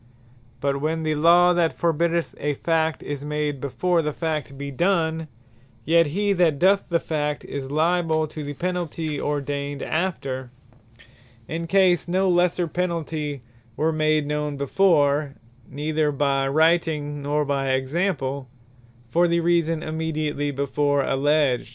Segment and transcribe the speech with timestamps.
[0.61, 5.27] But when the Law that forbiddeth a Fact, is made before the Fact be done;
[5.85, 10.49] yet he that doth the Fact, is lyable to the Penalty ordained after,
[11.47, 13.41] in case no lesser Penalty
[13.77, 15.35] were made known before,
[15.69, 18.49] neither by Writing, nor by Example,
[19.07, 21.69] for the reason immediatly before alledged.